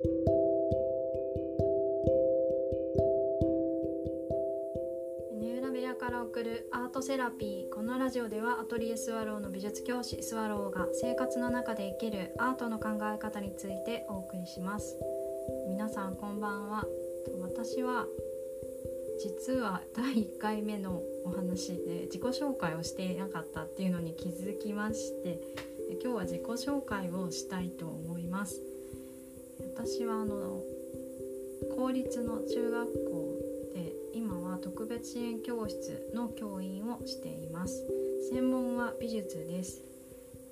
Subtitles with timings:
[0.00, 0.06] ネ
[5.54, 7.74] ウラ部屋から送るアートセラピー。
[7.74, 14.96] このラジオではアトリエスワローの美術教師スワローが生活の中で生きるアートの考え方についてお送りします。
[15.68, 16.86] 皆さんこんばんは。
[17.40, 18.06] 私は
[19.18, 25.40] 実は第1回目のお話で自己紹介をしていなかったっていうのに気づきまして
[26.00, 28.77] 今日は自己紹介をしたいと思います。
[29.78, 30.60] 私はあの
[31.76, 33.38] 公立の中学校
[33.72, 37.86] で今は特別支援教室の教員をしています。
[38.32, 39.80] 専門は美術です。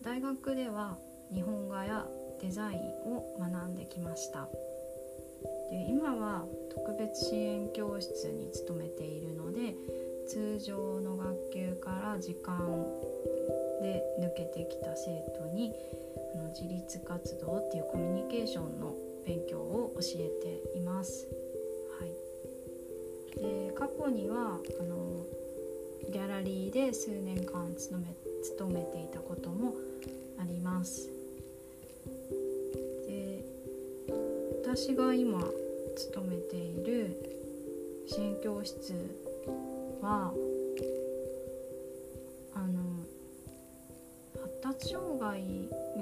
[0.04, 0.96] 大学では
[1.34, 2.06] 日本画や
[2.40, 2.78] デザイン
[3.12, 4.48] を学んできました。
[5.72, 9.74] で今は特別支援教室に勤めているので
[10.28, 12.86] 通常の学級から時間
[13.82, 15.72] で抜けてきた生徒に
[16.36, 18.94] あの自立活動っていうコミュニケーションの
[20.16, 20.28] え
[20.72, 21.26] ています。
[21.98, 25.26] はい、で過去にはあの
[26.10, 29.74] ギャラリーで数年間勤め勤めていたことも
[30.38, 31.10] あります。
[33.08, 33.44] で
[34.62, 35.42] 私が今
[35.96, 38.94] 勤めている支援教室
[40.00, 40.32] は
[42.54, 42.82] あの
[44.40, 45.42] 発達障害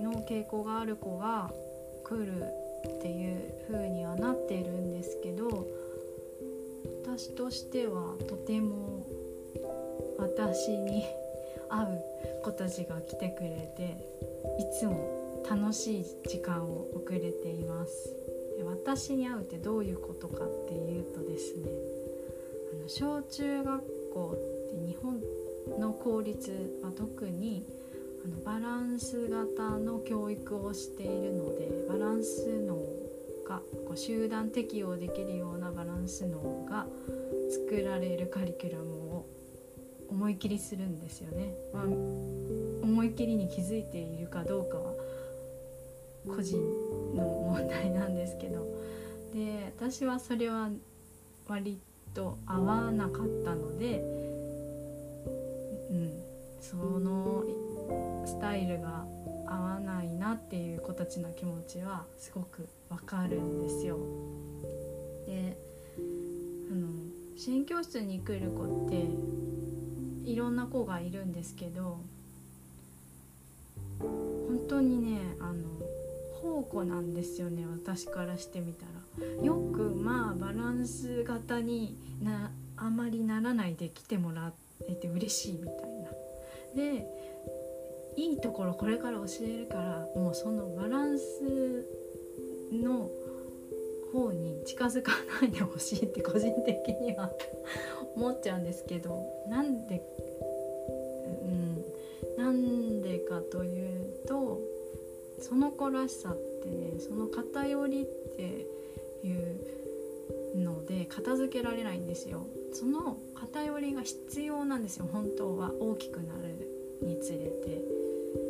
[0.03, 1.51] の傾向がある子が
[2.05, 3.37] 来るっていう
[3.71, 5.67] 風にはなってるんですけど
[7.05, 9.07] 私としてはとても
[10.19, 11.05] 私に
[11.69, 13.97] 会う子たちが来てくれて
[14.59, 18.17] いつも楽しい時間を送れています。
[18.63, 21.69] 私に会うってどういうことかっていうとですね
[22.73, 25.21] あの小中学校って日本
[25.79, 27.65] の公立は特に
[28.25, 32.77] あのバランス型の教育をしているのでバランス脳
[33.47, 36.87] がこう集団適応できるようなバランス脳が
[37.51, 39.27] 作られるカリキュラムを
[40.09, 41.55] 思い切りするんですよね。
[41.73, 44.95] まあ、思い切りに気づいているかどうかは
[46.27, 46.57] 個人
[47.15, 48.67] の問題なんですけど
[49.35, 50.71] で私はそれは
[51.47, 51.79] 割
[52.15, 54.01] と合わなかったので、
[55.91, 56.13] うん、
[56.61, 57.45] その
[58.45, 59.07] タイルが
[59.47, 63.97] 合わないなっていう子たちの気持ちはすごくわかるんですよ。
[65.27, 65.57] で
[66.71, 66.89] あの
[67.39, 71.97] 支援教室に来る子っていろんな子がいるんですけど
[73.99, 75.65] 本当にねあの
[76.43, 79.43] 宝庫なんですよね私からしてみたら。
[79.43, 84.53] よくまあバランス型になあまりならないで来てもら
[84.87, 86.11] えて嬉しいみたいな。
[86.77, 87.07] で
[88.17, 91.87] いいところこれから教えるからもうそのバランス
[92.73, 93.11] の
[94.13, 97.31] 方に近づかないでほしいって個人的には
[98.15, 100.01] 思っちゃうんですけどなんで
[101.43, 104.61] うんなんでかというと
[105.41, 108.05] その子らしさってねその偏りっ
[108.37, 108.67] て
[109.27, 116.69] いうので片付けられないんですよその偏りが必要なんですよ本当は大きくなる
[117.03, 118.04] につれて。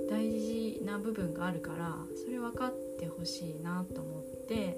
[0.09, 4.77] 大事な部分があるからそれ分かってほしいなと思って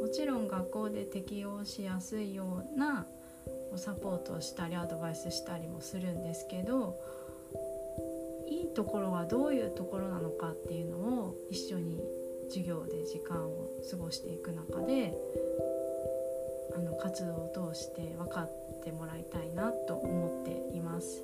[0.00, 3.06] もちろん学校で適用しやすいような
[3.76, 6.98] サポートをしたりアドバイスしたりもするんですけど
[8.48, 12.00] いいところはどういうところなのかっていうのを一緒に
[12.48, 15.14] 授業で時間を過ごしていく中で
[16.74, 18.50] あの活動を通して分かっ
[18.82, 21.22] てもらいたいなと思っています。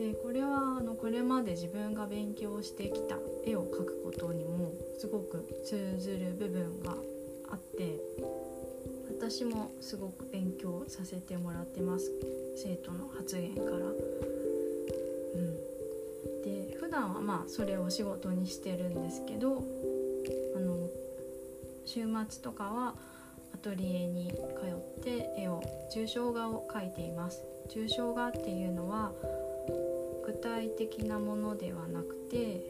[0.00, 6.96] でこれはあのこれまで自分が勉強してきた絵を描くことにもすごく通ずる部分が
[7.50, 8.00] あって
[9.10, 12.10] 私もすごく勉強させてもらってます
[12.56, 13.68] 生徒の発言から。
[15.34, 15.54] うん、
[16.44, 19.62] で普段はまあそれを仕事にしてるんですけど
[20.56, 20.88] あの
[21.84, 22.94] 週末とかは
[23.52, 24.38] アトリエに通
[25.00, 25.62] って絵を
[25.94, 27.44] 抽象画を描いています。
[27.68, 29.12] 抽象画っていうのは
[30.26, 32.60] 具体的なものではなくて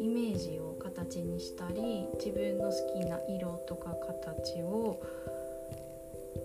[0.00, 5.00] イメージを形にしたり自分の好きな色とか形を、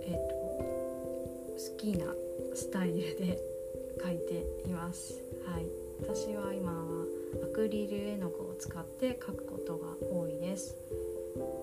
[0.01, 0.39] えーと、
[1.71, 2.05] 好きな
[2.53, 3.39] スタイルで
[4.01, 5.21] 描いています。
[5.45, 5.65] はい、
[6.01, 7.05] 私は今は
[7.43, 10.75] アクリル絵の具を使って描くことが多いです。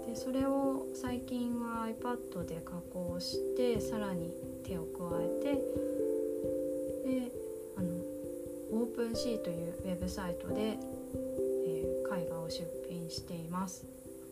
[0.07, 4.31] でそれを最近は iPad で加工してさらに
[4.65, 5.53] 手を加えて
[7.09, 7.46] で
[8.77, 10.77] オープンシーというウェブサイトで、
[11.67, 13.89] えー、絵画を出品していますこ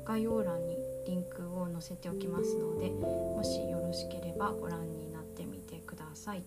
[0.05, 6.43] 概要欄にリンクを載せておきますのでもしよろしければご覧になってみてください。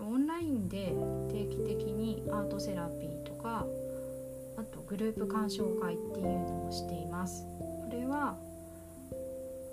[0.00, 0.92] オンラインで
[1.28, 3.66] 定期的にアートセラピーとか
[4.56, 7.44] あとグループ鑑賞会っていうのをしています。
[7.44, 8.36] これは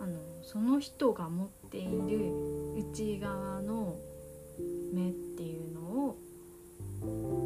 [0.02, 2.34] あのその人が持っている
[2.76, 3.96] 内側の
[4.92, 6.18] 目っていうのを、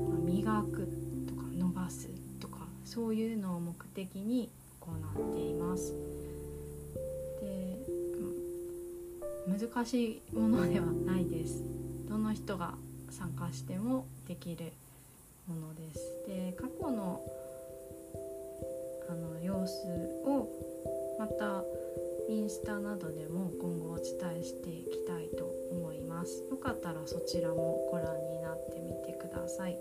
[0.09, 0.87] まあ、磨く
[1.27, 2.09] とか伸ばす
[2.39, 4.49] とかそういうのを目的に
[4.79, 5.93] 行っています。
[7.41, 7.75] で
[9.47, 11.63] 難しいものではないです。
[12.07, 12.75] どの人が
[13.09, 14.71] 参加してもできる
[15.47, 15.99] ものです。
[16.25, 17.21] で過去の
[19.09, 19.87] あの様子
[20.25, 20.49] を
[21.19, 21.54] また
[22.45, 26.43] インスタなどでも今後お伝えしていきたいと思います。
[26.51, 29.75] よかったらそちらもご覧になってみてください。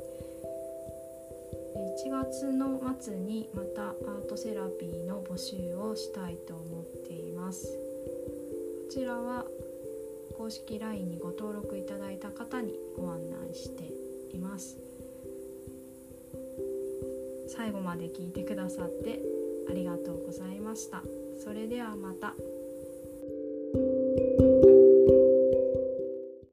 [2.08, 9.44] 1月の末にまたアートセラピーの募集をしたいと思っていますこちらは
[10.38, 13.84] 公式 LINE にご登録いただいた方にご案内して
[14.34, 14.78] います
[17.48, 19.20] 最後まで聞いてくださって
[19.68, 21.02] ありがとうございました
[21.42, 22.34] それではまた。